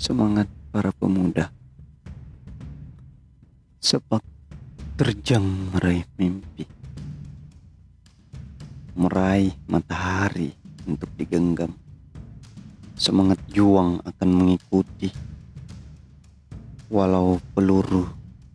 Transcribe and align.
semangat 0.00 0.48
para 0.72 0.88
pemuda. 0.96 1.52
Sepak 3.84 4.24
terjang 4.96 5.44
meraih 5.44 6.08
mimpi. 6.16 6.64
Meraih 8.96 9.52
matahari 9.68 10.56
untuk 10.88 11.12
digenggam. 11.20 11.76
Semangat 12.96 13.44
juang 13.52 14.00
akan 14.00 14.28
mengikuti. 14.32 15.12
Walau 16.88 17.36
peluru 17.52 18.08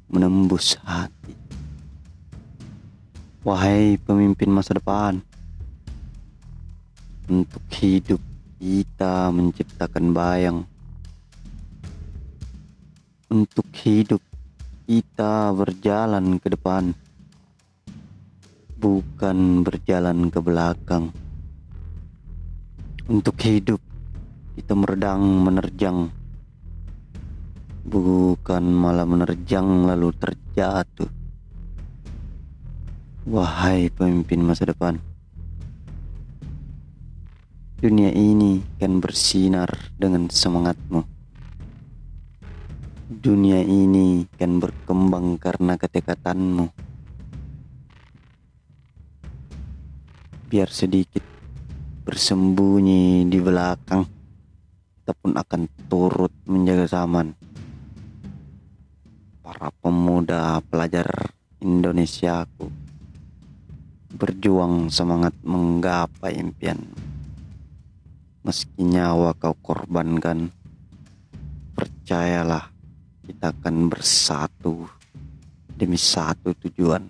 menembus 0.09 0.81
hati. 0.81 1.37
Wahai 3.45 4.01
pemimpin 4.01 4.49
masa 4.49 4.73
depan, 4.73 5.21
untuk 7.29 7.61
hidup 7.77 8.17
kita 8.57 9.29
menciptakan 9.29 10.09
bayang 10.09 10.65
untuk 13.35 13.67
hidup 13.83 14.23
kita 14.87 15.51
berjalan 15.51 16.39
ke 16.39 16.55
depan, 16.55 16.95
bukan 18.79 19.59
berjalan 19.59 20.31
ke 20.31 20.39
belakang. 20.39 21.11
Untuk 23.11 23.35
hidup 23.43 23.83
kita 24.55 24.71
meredang 24.71 25.19
menerjang, 25.19 26.07
bukan 27.83 28.63
malah 28.71 29.03
menerjang 29.03 29.83
lalu 29.83 30.15
terjatuh. 30.15 31.11
Wahai 33.27 33.91
pemimpin 33.91 34.47
masa 34.47 34.63
depan, 34.63 34.95
dunia 37.83 38.15
ini 38.15 38.63
kan 38.79 39.03
bersinar 39.03 39.91
dengan 39.99 40.31
semangatmu 40.31 41.14
Dunia 43.25 43.57
ini 43.57 44.21
kan 44.37 44.61
berkembang 44.61 45.41
karena 45.41 45.81
ketekatanmu. 45.81 46.69
Biar 50.45 50.69
sedikit 50.69 51.25
bersembunyi 52.05 53.25
di 53.25 53.41
belakang, 53.41 54.05
kita 55.01 55.17
pun 55.17 55.33
akan 55.41 55.61
turut 55.89 56.29
menjaga 56.45 56.85
zaman. 56.85 57.33
Para 59.41 59.73
pemuda 59.73 60.61
pelajar 60.61 61.09
Indonesiaku 61.65 62.69
berjuang 64.21 64.93
semangat 64.93 65.33
menggapai 65.41 66.37
impian. 66.37 66.77
Meski 68.45 68.85
nyawa 68.85 69.33
kau 69.33 69.57
korbankan, 69.65 70.53
percayalah 71.73 72.74
kita 73.25 73.49
akan 73.49 73.89
bersatu 73.89 74.85
demi 75.73 75.97
satu 75.97 76.53
tujuan 76.61 77.01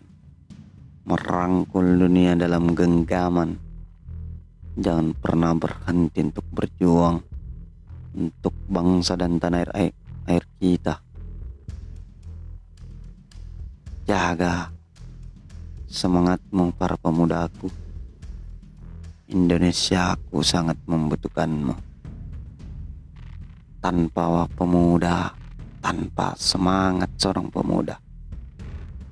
merangkul 1.04 1.84
dunia 2.00 2.40
dalam 2.40 2.72
genggaman. 2.72 3.60
Jangan 4.80 5.12
pernah 5.16 5.52
berhenti 5.56 6.24
untuk 6.24 6.48
berjuang 6.56 7.20
untuk 8.16 8.56
bangsa 8.72 9.20
dan 9.20 9.36
tanah 9.36 9.76
air, 9.76 9.92
air 10.28 10.44
kita. 10.56 11.04
Jaga 14.08 14.72
semangatmu 15.92 16.72
para 16.80 16.96
pemudaku. 16.96 17.68
Indonesia 19.28 20.16
aku 20.16 20.40
sangat 20.40 20.80
membutuhkanmu. 20.88 21.76
Tanpa 23.84 24.50
pemuda 24.56 25.45
tanpa 25.86 26.34
semangat 26.34 27.14
seorang 27.14 27.54
pemuda, 27.54 28.02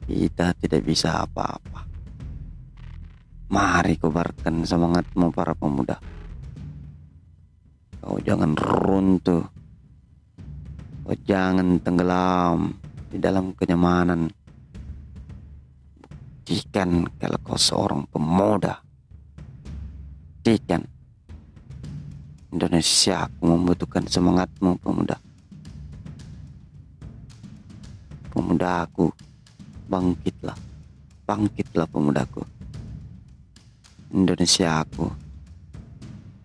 kita 0.10 0.58
tidak 0.58 0.82
bisa 0.82 1.22
apa-apa. 1.22 1.86
Mari 3.54 4.02
kobarkan 4.02 4.66
semangatmu 4.66 5.30
para 5.30 5.54
pemuda. 5.54 6.02
Kau 8.02 8.18
jangan 8.18 8.58
runtuh. 8.58 9.46
Kau 11.06 11.14
jangan 11.30 11.78
tenggelam 11.78 12.74
di 13.14 13.22
dalam 13.22 13.54
kenyamanan. 13.54 14.34
Buktikan 16.42 17.06
kalau 17.22 17.38
kau 17.46 17.54
seorang 17.54 18.10
pemuda. 18.10 18.82
Buktikan. 20.42 20.82
Indonesia 22.50 23.30
aku 23.30 23.46
membutuhkan 23.46 24.10
semangatmu 24.10 24.82
pemuda. 24.82 25.22
Pemudaku. 28.34 29.14
Bangkitlah 29.86 30.74
bangkitlah 31.24 31.88
pemudaku. 31.88 32.44
Indonesia 34.14 34.84
aku 34.84 35.08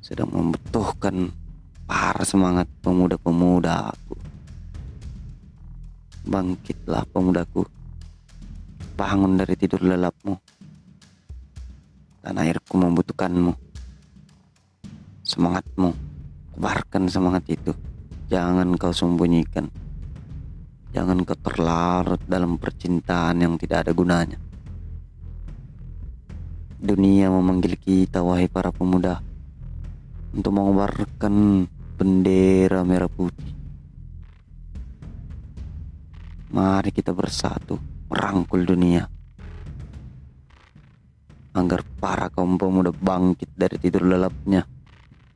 sedang 0.00 0.30
membutuhkan 0.32 1.28
para 1.84 2.22
semangat 2.22 2.70
pemuda-pemuda 2.80 3.92
aku. 3.92 4.14
Bangkitlah 6.30 7.04
pemudaku. 7.10 7.66
Bangun 8.94 9.38
dari 9.38 9.54
tidur 9.58 9.82
lelapmu. 9.82 10.34
Tanah 12.22 12.42
airku 12.46 12.74
membutuhkanmu. 12.78 13.52
Semangatmu 15.26 15.90
kebarkan 16.56 17.04
semangat 17.10 17.44
itu. 17.50 17.74
Jangan 18.32 18.76
kau 18.76 18.92
sembunyikan 18.92 19.68
Jangan 20.88 21.20
kau 21.20 21.36
terlarut 21.36 22.24
dalam 22.24 22.56
percintaan 22.56 23.44
yang 23.44 23.60
tidak 23.60 23.84
ada 23.84 23.92
gunanya. 23.92 24.40
Dunia 26.80 27.28
memanggil 27.28 27.76
kita, 27.76 28.24
wahai 28.24 28.48
para 28.48 28.72
pemuda, 28.72 29.20
untuk 30.32 30.52
mengobarkan 30.54 31.66
bendera 32.00 32.80
merah 32.88 33.10
putih. 33.10 33.52
Mari 36.48 36.88
kita 36.88 37.12
bersatu, 37.12 37.76
merangkul 38.08 38.64
dunia. 38.64 39.04
Agar 41.52 41.84
para 42.00 42.32
kaum 42.32 42.56
pemuda 42.56 42.94
bangkit 42.94 43.52
dari 43.52 43.76
tidur 43.76 44.08
lelapnya 44.08 44.64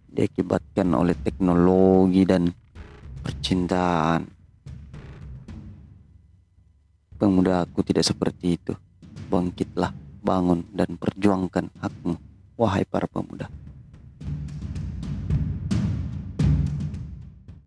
diakibatkan 0.08 0.88
oleh 0.96 1.16
teknologi 1.20 2.24
dan 2.24 2.48
percintaan 3.20 4.41
Pemuda 7.22 7.62
aku 7.62 7.86
tidak 7.86 8.02
seperti 8.02 8.58
itu. 8.58 8.74
Bangkitlah, 9.30 9.94
bangun, 10.26 10.66
dan 10.74 10.98
perjuangkan 10.98 11.70
hakmu, 11.78 12.18
wahai 12.58 12.82
para 12.82 13.06
pemuda. 13.06 13.46